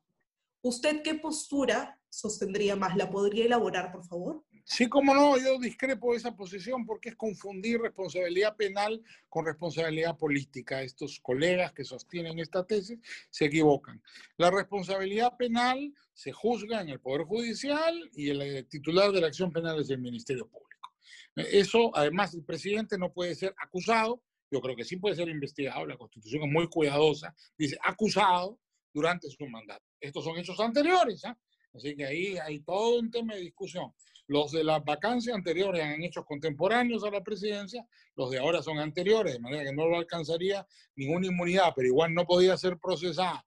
¿Usted 0.62 1.04
qué 1.04 1.16
postura 1.16 2.00
sostendría 2.10 2.76
más? 2.76 2.96
¿La 2.96 3.12
podría 3.12 3.46
elaborar, 3.46 3.92
por 3.92 4.06
favor? 4.06 4.45
Sí, 4.68 4.90
como 4.90 5.14
no, 5.14 5.38
yo 5.38 5.60
discrepo 5.60 6.12
de 6.12 6.18
esa 6.18 6.36
posición 6.36 6.88
porque 6.88 7.10
es 7.10 7.16
confundir 7.16 7.80
responsabilidad 7.80 8.56
penal 8.56 9.00
con 9.30 9.46
responsabilidad 9.46 10.18
política. 10.18 10.82
Estos 10.82 11.20
colegas 11.20 11.72
que 11.72 11.84
sostienen 11.84 12.40
esta 12.40 12.66
tesis 12.66 13.00
se 13.30 13.46
equivocan. 13.46 14.02
La 14.38 14.50
responsabilidad 14.50 15.38
penal 15.38 15.94
se 16.16 16.32
juzga 16.32 16.82
en 16.82 16.90
el 16.90 17.00
Poder 17.00 17.28
Judicial 17.28 18.10
y 18.14 18.32
el 18.32 18.42
eh, 18.42 18.64
titular 18.64 19.12
de 19.12 19.22
la 19.22 19.28
acción 19.28 19.52
penal 19.52 19.80
es 19.80 19.92
el 19.92 20.00
Ministerio 20.00 20.48
Público. 20.48 20.96
Eso, 21.36 21.96
además, 21.96 22.34
el 22.34 22.44
presidente 22.44 22.98
no 22.98 23.14
puede 23.14 23.36
ser 23.36 23.54
acusado, 23.60 24.24
yo 24.50 24.62
creo 24.62 24.76
que 24.76 24.84
sí 24.84 24.98
puede 24.98 25.16
ser 25.16 25.30
investigado, 25.30 25.86
la 25.86 25.98
Constitución 25.98 26.44
es 26.44 26.52
muy 26.52 26.68
cuidadosa, 26.70 27.36
dice 27.56 27.78
acusado 27.84 28.60
durante 28.92 29.30
su 29.30 29.46
mandato. 29.46 29.86
Estos 30.00 30.24
son 30.24 30.40
hechos 30.40 30.60
anteriores, 30.60 31.24
¿ah? 31.26 31.38
así 31.72 31.96
que 31.96 32.06
ahí 32.06 32.38
hay 32.40 32.62
todo 32.62 33.00
un 33.00 33.12
tema 33.12 33.36
de 33.36 33.42
discusión. 33.42 33.94
Los 34.28 34.52
de 34.52 34.64
las 34.64 34.84
vacancias 34.84 35.36
anteriores 35.36 35.84
han 35.84 36.04
hechos 36.04 36.26
contemporáneos 36.26 37.04
a 37.04 37.12
la 37.12 37.22
presidencia, 37.22 37.88
los 38.16 38.32
de 38.32 38.40
ahora 38.40 38.64
son 38.64 38.80
anteriores, 38.80 39.34
de 39.34 39.40
manera 39.40 39.64
que 39.64 39.76
no 39.76 39.88
lo 39.88 39.98
alcanzaría 39.98 40.66
ninguna 40.96 41.28
inmunidad, 41.28 41.74
pero 41.76 41.88
igual 41.88 42.14
no 42.14 42.26
podía 42.26 42.58
ser 42.58 42.80
procesado, 42.80 43.44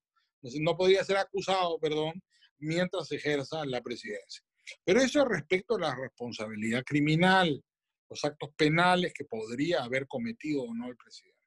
no 0.61 0.77
podía 0.77 1.03
ser 1.03 1.17
acusado, 1.17 1.79
perdón, 1.81 2.23
mientras 2.59 3.11
ejerza 3.11 3.65
la 3.65 3.81
presidencia. 3.83 4.43
Pero 4.85 5.01
eso 5.01 5.23
es 5.23 5.29
respecto 5.29 5.77
a 5.77 5.81
la 5.81 5.95
responsabilidad 5.95 6.85
criminal, 6.85 7.65
los 8.09 8.25
actos 8.25 8.51
penales 8.57 9.13
que 9.13 9.25
podría 9.25 9.83
haber 9.83 10.07
cometido 10.07 10.63
o 10.63 10.75
no 10.75 10.89
el 10.89 10.97
presidente. 10.97 11.39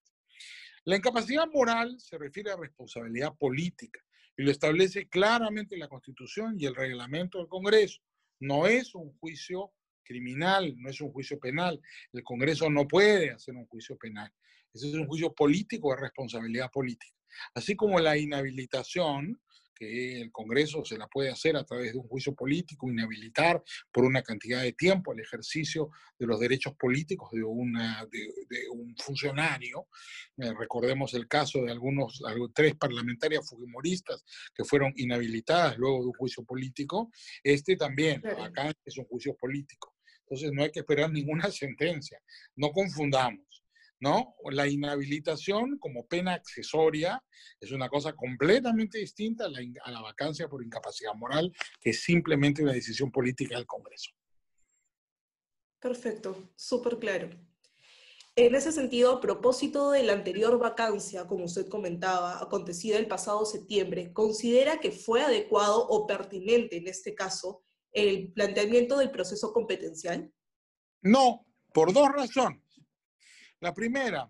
La 0.83 0.95
incapacidad 0.95 1.47
moral 1.47 1.99
se 1.99 2.17
refiere 2.17 2.51
a 2.51 2.57
responsabilidad 2.57 3.35
política 3.37 3.99
y 4.35 4.43
lo 4.43 4.51
establece 4.51 5.07
claramente 5.07 5.77
la 5.77 5.87
Constitución 5.87 6.55
y 6.57 6.65
el 6.65 6.75
reglamento 6.75 7.37
del 7.37 7.47
Congreso. 7.47 8.01
No 8.41 8.67
es 8.67 8.93
un 8.95 9.13
juicio 9.19 9.71
criminal, 10.03 10.75
no 10.77 10.89
es 10.89 10.99
un 10.99 11.11
juicio 11.11 11.39
penal. 11.39 11.79
El 12.11 12.23
Congreso 12.23 12.69
no 12.69 12.87
puede 12.87 13.31
hacer 13.31 13.55
un 13.55 13.65
juicio 13.67 13.95
penal. 13.97 14.31
Ese 14.73 14.89
es 14.89 14.95
un 14.95 15.07
juicio 15.07 15.33
político 15.33 15.91
de 15.91 16.01
responsabilidad 16.01 16.69
política. 16.71 17.15
Así 17.53 17.75
como 17.75 17.99
la 17.99 18.17
inhabilitación 18.17 19.39
que 19.81 20.21
el 20.21 20.31
Congreso 20.31 20.85
se 20.85 20.95
la 20.95 21.07
puede 21.07 21.31
hacer 21.31 21.57
a 21.57 21.63
través 21.63 21.93
de 21.93 21.97
un 21.97 22.07
juicio 22.07 22.35
político, 22.35 22.87
inhabilitar 22.87 23.63
por 23.91 24.05
una 24.05 24.21
cantidad 24.21 24.61
de 24.61 24.73
tiempo 24.73 25.11
el 25.11 25.21
ejercicio 25.21 25.89
de 26.19 26.27
los 26.27 26.39
derechos 26.39 26.75
políticos 26.75 27.31
de, 27.31 27.43
una, 27.43 28.05
de, 28.11 28.69
un 28.71 28.95
funcionario. 28.95 29.87
Eh, 30.37 30.53
recordemos 30.53 31.15
el 31.15 31.27
caso 31.27 31.63
de 31.63 31.71
algunos, 31.71 32.21
tres 32.53 32.75
parlamentarias 32.75 33.49
fujimoristas 33.49 34.23
que 34.53 34.63
fueron 34.63 34.93
inhabilitadas 34.97 35.79
luego 35.79 36.01
de 36.01 36.07
un 36.07 36.13
juicio 36.13 36.43
político. 36.43 37.09
Este 37.43 37.75
también, 37.75 38.21
acá 38.39 38.71
es 38.85 38.97
un 38.99 39.05
juicio 39.05 39.35
político. 39.35 39.95
Entonces 40.19 40.51
no 40.53 40.61
hay 40.61 40.69
que 40.69 40.81
esperar 40.81 41.11
ninguna 41.11 41.49
sentencia. 41.51 42.21
No 42.55 42.71
confundamos. 42.71 43.60
¿No? 44.01 44.35
La 44.49 44.67
inhabilitación 44.67 45.77
como 45.77 46.07
pena 46.07 46.33
accesoria 46.33 47.23
es 47.59 47.71
una 47.71 47.87
cosa 47.87 48.13
completamente 48.13 48.97
distinta 48.97 49.45
a 49.45 49.91
la, 49.91 50.01
vacancia 50.01 50.49
por 50.49 50.63
incapacidad 50.63 51.13
moral, 51.13 51.53
que 51.79 51.91
es 51.91 52.01
simplemente 52.01 52.63
una 52.63 52.73
decisión 52.73 53.11
política 53.11 53.55
del 53.55 53.67
Congreso. 53.67 54.11
Perfecto, 55.79 56.51
súper 56.55 56.97
claro. 56.97 57.29
En 58.35 58.55
ese 58.55 58.71
sentido, 58.71 59.11
a 59.11 59.21
propósito 59.21 59.91
de 59.91 60.03
la 60.03 60.13
anterior 60.13 60.57
vacancia, 60.57 61.27
como 61.27 61.45
usted 61.45 61.67
comentaba, 61.67 62.41
acontecida 62.41 62.97
el 62.97 63.07
pasado 63.07 63.45
septiembre, 63.45 64.13
¿considera 64.13 64.79
que 64.79 64.91
fue 64.91 65.21
adecuado 65.21 65.85
o 65.87 66.07
pertinente 66.07 66.77
en 66.77 66.87
este 66.87 67.13
caso 67.13 67.63
el 67.91 68.31
planteamiento 68.33 68.97
del 68.97 69.11
proceso 69.11 69.53
competencial? 69.53 70.31
No, 71.03 71.45
por 71.73 71.93
dos 71.93 72.09
razones. 72.09 72.60
La 73.61 73.75
primera, 73.75 74.27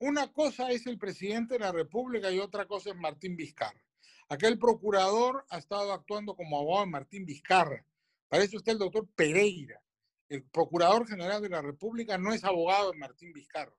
una 0.00 0.30
cosa 0.30 0.70
es 0.70 0.86
el 0.86 0.98
presidente 0.98 1.54
de 1.54 1.60
la 1.60 1.72
República 1.72 2.30
y 2.30 2.38
otra 2.38 2.66
cosa 2.66 2.90
es 2.90 2.96
Martín 2.96 3.34
Vizcarra. 3.34 3.82
Aquel 4.28 4.58
procurador 4.58 5.46
ha 5.48 5.56
estado 5.56 5.94
actuando 5.94 6.36
como 6.36 6.58
abogado 6.58 6.84
de 6.84 6.90
Martín 6.90 7.24
Vizcarra. 7.24 7.82
Parece 8.28 8.58
usted 8.58 8.72
el 8.72 8.78
doctor 8.78 9.08
Pereira. 9.16 9.80
El 10.28 10.44
procurador 10.44 11.08
general 11.08 11.40
de 11.40 11.48
la 11.48 11.62
República 11.62 12.18
no 12.18 12.34
es 12.34 12.44
abogado 12.44 12.92
de 12.92 12.98
Martín 12.98 13.32
Vizcarra, 13.32 13.72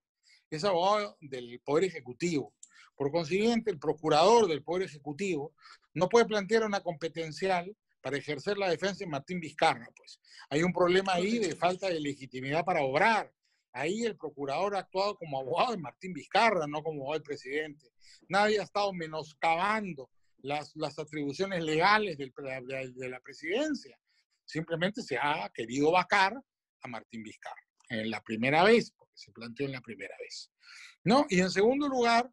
es 0.49 0.63
abogado 0.63 1.15
del 1.21 1.61
Poder 1.63 1.83
Ejecutivo. 1.83 2.55
Por 2.95 3.11
consiguiente, 3.11 3.69
el 3.69 3.77
procurador 3.77 4.47
del 4.47 4.63
Poder 4.63 4.87
Ejecutivo 4.87 5.53
no 5.93 6.09
puede 6.09 6.25
plantear 6.25 6.63
una 6.63 6.81
competencial 6.81 7.77
para 8.01 8.17
ejercer 8.17 8.57
la 8.57 8.71
defensa 8.71 9.05
de 9.05 9.11
Martín 9.11 9.39
Vizcarra. 9.39 9.87
Pues 9.95 10.19
hay 10.49 10.63
un 10.63 10.73
problema 10.73 11.13
ahí 11.13 11.37
de 11.37 11.55
falta 11.55 11.87
de 11.87 11.99
legitimidad 11.99 12.65
para 12.65 12.81
obrar. 12.81 13.31
Ahí 13.73 14.03
el 14.03 14.17
procurador 14.17 14.75
ha 14.75 14.79
actuado 14.79 15.15
como 15.15 15.39
abogado 15.39 15.71
de 15.71 15.77
Martín 15.77 16.13
Vizcarra, 16.13 16.65
no 16.67 16.81
como 16.81 17.01
abogado 17.01 17.19
del 17.19 17.23
presidente. 17.23 17.89
Nadie 18.29 18.59
ha 18.59 18.63
estado 18.63 18.91
menoscabando 18.93 20.09
las, 20.39 20.75
las 20.75 20.97
atribuciones 20.97 21.63
legales 21.63 22.17
del, 22.17 22.33
de 22.95 23.09
la 23.09 23.19
presidencia. 23.19 23.97
Simplemente 24.45 25.01
se 25.01 25.17
ha 25.17 25.49
querido 25.53 25.91
vacar 25.91 26.33
a 26.81 26.87
Martín 26.87 27.23
Vizcarra 27.23 27.61
en 27.89 28.09
la 28.09 28.21
primera 28.21 28.63
vez, 28.63 28.91
porque 28.91 29.13
se 29.15 29.31
planteó 29.31 29.65
en 29.65 29.73
la 29.73 29.81
primera 29.81 30.15
vez. 30.19 30.51
¿No? 31.03 31.25
Y 31.29 31.39
en 31.39 31.51
segundo 31.51 31.87
lugar, 31.87 32.29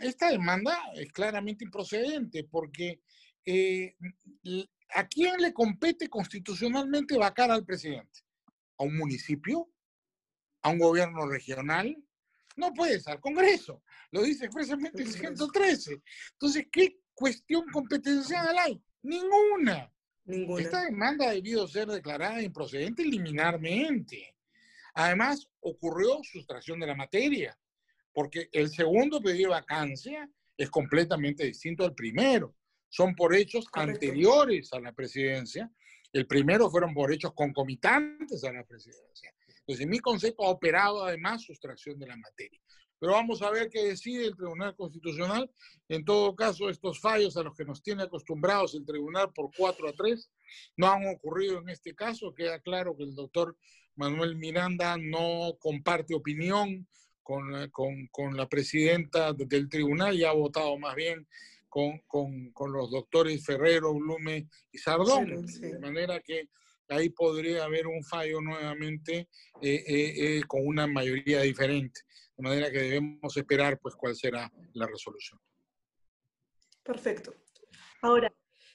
esta 0.00 0.30
demanda 0.30 0.78
es 0.94 1.12
claramente 1.12 1.64
improcedente 1.64 2.44
porque 2.44 3.00
eh, 3.44 3.96
¿a 4.94 5.06
quién 5.06 5.40
le 5.40 5.52
compete 5.52 6.08
constitucionalmente 6.08 7.18
vacar 7.18 7.50
al 7.50 7.64
presidente? 7.64 8.20
¿A 8.78 8.84
un 8.84 8.96
municipio? 8.96 9.70
¿A 10.64 10.70
un 10.70 10.78
gobierno 10.78 11.26
regional? 11.28 11.94
No 12.56 12.72
puede 12.72 12.98
ser 12.98 13.12
al 13.14 13.20
Congreso. 13.20 13.82
Lo 14.10 14.22
dice 14.22 14.46
expresamente 14.46 15.02
el 15.02 15.12
113. 15.12 16.00
Entonces, 16.32 16.66
¿qué 16.72 17.00
cuestión 17.12 17.66
competencial 17.70 18.56
hay? 18.58 18.82
Ninguna. 19.02 19.92
Ninguna. 20.24 20.62
Esta 20.62 20.84
demanda 20.84 21.26
ha 21.26 21.32
debido 21.32 21.68
ser 21.68 21.88
declarada 21.88 22.40
improcedente 22.40 23.04
liminarmente. 23.04 24.34
Además, 24.94 25.46
ocurrió 25.60 26.20
sustracción 26.22 26.80
de 26.80 26.86
la 26.86 26.94
materia, 26.94 27.58
porque 28.14 28.48
el 28.50 28.70
segundo 28.70 29.20
pedido 29.20 29.50
de 29.50 29.60
vacancia 29.60 30.30
es 30.56 30.70
completamente 30.70 31.44
distinto 31.44 31.84
al 31.84 31.94
primero. 31.94 32.56
Son 32.88 33.14
por 33.14 33.34
hechos 33.34 33.66
anteriores 33.74 34.72
a 34.72 34.80
la 34.80 34.92
presidencia. 34.92 35.70
El 36.10 36.26
primero 36.26 36.70
fueron 36.70 36.94
por 36.94 37.12
hechos 37.12 37.34
concomitantes 37.34 38.44
a 38.44 38.52
la 38.52 38.64
presidencia. 38.64 39.34
Entonces, 39.66 39.84
en 39.84 39.90
mi 39.90 39.98
concepto 39.98 40.44
ha 40.44 40.50
operado 40.50 41.04
además 41.04 41.42
sustracción 41.42 41.98
de 41.98 42.06
la 42.06 42.16
materia. 42.16 42.60
Pero 42.98 43.12
vamos 43.12 43.42
a 43.42 43.50
ver 43.50 43.70
qué 43.70 43.84
decide 43.84 44.26
el 44.26 44.36
Tribunal 44.36 44.76
Constitucional. 44.76 45.50
En 45.88 46.04
todo 46.04 46.36
caso, 46.36 46.68
estos 46.68 47.00
fallos 47.00 47.36
a 47.36 47.42
los 47.42 47.54
que 47.54 47.64
nos 47.64 47.82
tiene 47.82 48.02
acostumbrados 48.02 48.74
el 48.74 48.84
Tribunal 48.84 49.32
por 49.32 49.50
4 49.56 49.88
a 49.88 49.92
3 49.92 50.30
no 50.76 50.90
han 50.90 51.06
ocurrido 51.08 51.58
en 51.58 51.70
este 51.70 51.94
caso. 51.94 52.34
Queda 52.34 52.60
claro 52.60 52.96
que 52.96 53.04
el 53.04 53.14
doctor 53.14 53.56
Manuel 53.96 54.36
Miranda 54.36 54.96
no 54.98 55.56
comparte 55.58 56.14
opinión 56.14 56.86
con, 57.22 57.56
eh, 57.56 57.70
con, 57.70 58.06
con 58.08 58.36
la 58.36 58.48
presidenta 58.48 59.32
del 59.32 59.68
tribunal 59.68 60.14
y 60.14 60.24
ha 60.24 60.32
votado 60.32 60.78
más 60.78 60.94
bien 60.94 61.26
con, 61.68 61.98
con 62.52 62.72
los 62.72 62.90
doctores 62.90 63.44
Ferrero, 63.44 63.94
Blume 63.94 64.48
y 64.70 64.78
Sardón. 64.78 65.44
De 65.44 65.78
manera 65.80 66.20
que 66.20 66.48
ahí 66.88 67.10
podría 67.10 67.64
haber 67.64 67.86
un 67.86 68.02
fallo 68.04 68.40
nuevamente 68.40 69.28
eh, 69.62 69.84
eh, 69.86 70.42
con 70.46 70.66
una 70.66 70.86
mayoría 70.86 71.42
diferente. 71.42 72.00
De 72.36 72.42
manera 72.42 72.70
que 72.70 72.80
debemos 72.80 73.36
esperar 73.36 73.78
pues 73.80 73.94
cuál 73.94 74.16
será 74.16 74.50
la 74.72 74.86
resolución. 74.86 75.40
Perfecto. 76.82 77.34
Ahora, 78.02 78.32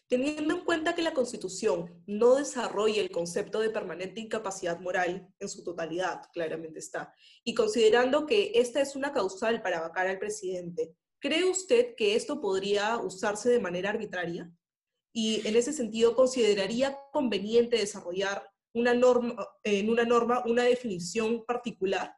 Teniendo 0.10 0.56
en 0.56 0.66
cuenta 0.66 0.96
que 0.96 1.04
la 1.04 1.14
Constitución 1.14 2.04
no 2.08 2.34
desarrolla 2.34 3.00
el 3.00 3.12
concepto 3.12 3.60
de 3.60 3.70
permanente 3.70 4.20
incapacidad 4.20 4.80
moral 4.80 5.32
en 5.38 5.48
su 5.48 5.64
totalidad, 5.64 6.24
claramente 6.34 6.80
está, 6.80 7.14
y 7.44 7.54
considerando 7.54 8.26
que 8.26 8.54
esta 8.56 8.82
es 8.82 8.96
una 8.96 9.14
causal 9.14 9.62
para 9.62 9.82
vacar 9.82 10.08
al 10.08 10.18
presidente, 10.18 10.96
¿cree 11.20 11.46
usted 11.46 11.94
que 11.96 12.16
esto 12.16 12.42
podría 12.42 12.98
usarse 12.98 13.52
de 13.52 13.60
manera 13.60 13.92
arbitraria? 13.92 14.52
Y 15.12 15.48
en 15.48 15.56
ese 15.56 15.74
sentido, 15.74 16.16
¿consideraría 16.16 16.98
conveniente 17.12 17.78
desarrollar 17.78 18.50
una 18.74 18.94
norma, 18.94 19.36
en 19.64 19.90
una 19.90 20.04
norma 20.06 20.44
una 20.46 20.64
definición 20.64 21.44
particular? 21.46 22.14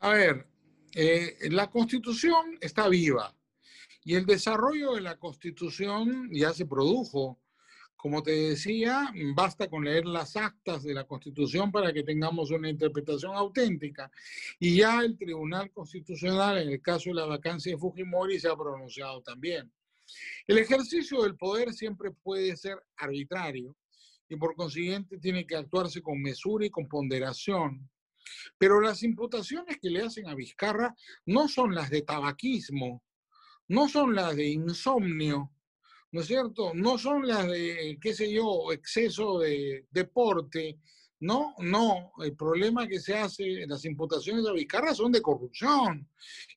A 0.00 0.10
ver, 0.10 0.46
eh, 0.94 1.36
la 1.50 1.70
Constitución 1.70 2.58
está 2.60 2.88
viva 2.88 3.34
y 4.04 4.14
el 4.14 4.26
desarrollo 4.26 4.94
de 4.94 5.00
la 5.00 5.16
Constitución 5.16 6.28
ya 6.30 6.52
se 6.52 6.66
produjo. 6.66 7.40
Como 7.96 8.22
te 8.22 8.32
decía, 8.32 9.10
basta 9.34 9.68
con 9.70 9.84
leer 9.84 10.04
las 10.04 10.36
actas 10.36 10.82
de 10.82 10.92
la 10.92 11.04
Constitución 11.04 11.72
para 11.72 11.90
que 11.90 12.02
tengamos 12.02 12.50
una 12.50 12.68
interpretación 12.68 13.34
auténtica. 13.34 14.10
Y 14.58 14.76
ya 14.76 15.00
el 15.00 15.16
Tribunal 15.16 15.72
Constitucional, 15.72 16.58
en 16.58 16.68
el 16.68 16.82
caso 16.82 17.08
de 17.08 17.14
la 17.14 17.24
vacancia 17.24 17.72
de 17.72 17.78
Fujimori, 17.78 18.38
se 18.38 18.48
ha 18.48 18.56
pronunciado 18.56 19.22
también. 19.22 19.72
El 20.46 20.58
ejercicio 20.58 21.22
del 21.22 21.36
poder 21.36 21.72
siempre 21.72 22.10
puede 22.10 22.56
ser 22.56 22.78
arbitrario 22.96 23.76
y 24.28 24.36
por 24.36 24.54
consiguiente 24.54 25.18
tiene 25.18 25.46
que 25.46 25.56
actuarse 25.56 26.02
con 26.02 26.20
mesura 26.20 26.66
y 26.66 26.70
con 26.70 26.88
ponderación. 26.88 27.88
Pero 28.58 28.80
las 28.80 29.02
imputaciones 29.02 29.78
que 29.80 29.90
le 29.90 30.02
hacen 30.02 30.28
a 30.28 30.34
Vizcarra 30.34 30.94
no 31.26 31.48
son 31.48 31.74
las 31.74 31.90
de 31.90 32.02
tabaquismo, 32.02 33.02
no 33.68 33.88
son 33.88 34.14
las 34.14 34.34
de 34.36 34.48
insomnio, 34.48 35.52
¿no 36.14 36.20
es 36.20 36.26
cierto? 36.26 36.72
No 36.74 36.96
son 36.96 37.26
las 37.26 37.46
de, 37.46 37.98
qué 38.00 38.14
sé 38.14 38.32
yo, 38.32 38.72
exceso 38.72 39.40
de 39.40 39.86
deporte. 39.90 40.78
No, 41.20 41.54
no, 41.58 42.12
el 42.22 42.36
problema 42.36 42.86
que 42.86 43.00
se 43.00 43.16
hace, 43.16 43.66
las 43.66 43.84
imputaciones 43.84 44.44
de 44.44 44.52
Vizcarra 44.52 44.94
son 44.94 45.12
de 45.12 45.22
corrupción 45.22 46.08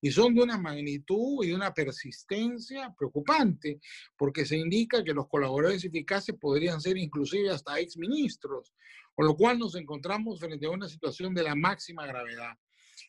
y 0.01 0.11
son 0.11 0.35
de 0.35 0.41
una 0.43 0.57
magnitud 0.57 1.43
y 1.43 1.49
de 1.49 1.55
una 1.55 1.73
persistencia 1.73 2.93
preocupante, 2.97 3.79
porque 4.17 4.45
se 4.45 4.57
indica 4.57 5.03
que 5.03 5.13
los 5.13 5.27
colaboradores 5.27 5.85
eficaces 5.85 6.35
podrían 6.39 6.81
ser 6.81 6.97
inclusive 6.97 7.51
hasta 7.51 7.79
exministros, 7.79 8.73
con 9.15 9.27
lo 9.27 9.35
cual 9.35 9.59
nos 9.59 9.75
encontramos 9.75 10.39
frente 10.39 10.65
a 10.65 10.71
una 10.71 10.89
situación 10.89 11.33
de 11.33 11.43
la 11.43 11.55
máxima 11.55 12.05
gravedad. 12.05 12.53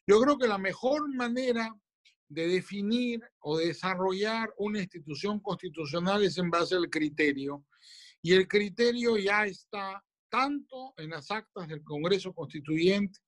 Yo 0.07 0.21
creo 0.21 0.39
que 0.39 0.47
la 0.47 0.59
mejor 0.59 1.13
manera 1.15 1.75
de 2.29 2.47
definir 2.47 3.23
o 3.41 3.59
desarrollar 3.59 4.53
una 4.59 4.81
institución 4.81 5.41
constitucional 5.41 6.23
es 6.23 6.37
en 6.39 6.51
base 6.51 6.77
al 6.77 6.91
criterio. 6.91 7.65
Y 8.21 8.35
el 8.35 8.47
criterio 8.47 9.17
ya 9.17 9.47
está 9.47 10.05
tanto 10.29 10.95
en 10.97 11.11
las 11.11 11.31
actas 11.31 11.69
del 11.69 11.83
Congreso 11.83 12.33
Constituyente 12.33 13.19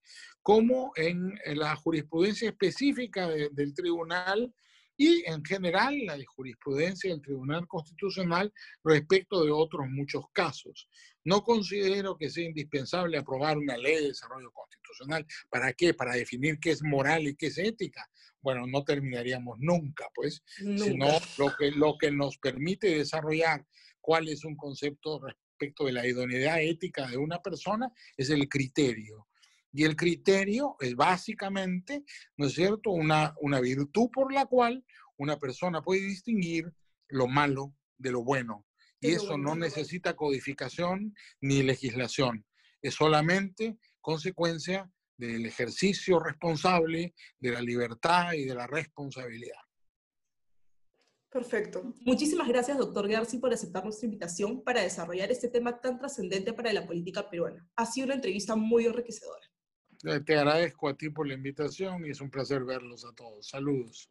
como 0.42 0.92
en, 0.96 1.38
la 1.46 1.76
jurisprudencia 1.76 2.50
específica 2.50 3.28
del 3.28 3.74
tribunal 3.74 4.52
y 5.00 5.24
en 5.26 5.42
general 5.42 5.98
la 6.04 6.18
jurisprudencia 6.26 7.10
del 7.10 7.22
Tribunal 7.22 7.66
Constitucional 7.66 8.52
respecto 8.84 9.42
de 9.42 9.50
otros 9.50 9.86
muchos 9.88 10.26
casos. 10.34 10.90
No 11.24 11.42
considero 11.42 12.18
que 12.18 12.28
sea 12.28 12.44
indispensable 12.44 13.16
aprobar 13.16 13.56
una 13.56 13.78
ley 13.78 13.94
de 13.94 14.08
desarrollo 14.08 14.50
constitucional. 14.52 15.26
¿Para 15.48 15.72
qué? 15.72 15.94
Para 15.94 16.12
definir 16.14 16.58
qué 16.60 16.72
es 16.72 16.82
moral 16.82 17.26
y 17.26 17.34
qué 17.34 17.46
es 17.46 17.56
ética. 17.56 18.06
Bueno, 18.42 18.66
no 18.66 18.84
terminaríamos 18.84 19.56
nunca, 19.58 20.06
pues, 20.14 20.42
sino 20.54 21.08
lo 21.38 21.56
que, 21.58 21.70
lo 21.70 21.96
que 21.98 22.10
nos 22.10 22.36
permite 22.36 22.98
desarrollar 22.98 23.66
cuál 24.02 24.28
es 24.28 24.44
un 24.44 24.54
concepto 24.54 25.18
respecto 25.60 25.84
de 25.84 25.92
la 25.92 26.06
idoneidad 26.06 26.62
ética 26.62 27.06
de 27.06 27.18
una 27.18 27.42
persona 27.42 27.92
es 28.16 28.30
el 28.30 28.48
criterio. 28.48 29.28
Y 29.72 29.84
el 29.84 29.94
criterio 29.94 30.76
es 30.80 30.96
básicamente, 30.96 32.02
¿no 32.36 32.46
es 32.46 32.54
cierto?, 32.54 32.90
una, 32.90 33.34
una 33.40 33.60
virtud 33.60 34.08
por 34.10 34.32
la 34.32 34.46
cual 34.46 34.84
una 35.18 35.38
persona 35.38 35.82
puede 35.82 36.00
distinguir 36.00 36.72
lo 37.08 37.26
malo 37.28 37.74
de 37.98 38.10
lo 38.10 38.24
bueno. 38.24 38.66
Y 39.00 39.12
eso 39.12 39.36
no 39.38 39.54
necesita 39.54 40.16
codificación 40.16 41.14
ni 41.40 41.62
legislación. 41.62 42.44
Es 42.82 42.94
solamente 42.94 43.78
consecuencia 44.00 44.90
del 45.16 45.44
ejercicio 45.46 46.18
responsable 46.18 47.14
de 47.38 47.50
la 47.50 47.60
libertad 47.60 48.32
y 48.32 48.44
de 48.44 48.54
la 48.54 48.66
responsabilidad. 48.66 49.60
Perfecto. 51.30 51.94
Muchísimas 52.00 52.48
gracias, 52.48 52.76
doctor 52.76 53.08
Garci, 53.08 53.38
por 53.38 53.52
aceptar 53.52 53.84
nuestra 53.84 54.06
invitación 54.06 54.62
para 54.64 54.82
desarrollar 54.82 55.30
este 55.30 55.48
tema 55.48 55.80
tan 55.80 55.96
trascendente 55.96 56.52
para 56.52 56.72
la 56.72 56.84
política 56.86 57.30
peruana. 57.30 57.68
Ha 57.76 57.86
sido 57.86 58.06
una 58.06 58.14
entrevista 58.14 58.56
muy 58.56 58.86
enriquecedora. 58.86 59.46
Te 60.24 60.36
agradezco 60.36 60.88
a 60.88 60.96
ti 60.96 61.10
por 61.10 61.28
la 61.28 61.34
invitación 61.34 62.04
y 62.06 62.10
es 62.10 62.20
un 62.20 62.30
placer 62.30 62.64
verlos 62.64 63.04
a 63.04 63.12
todos. 63.12 63.48
Saludos. 63.48 64.10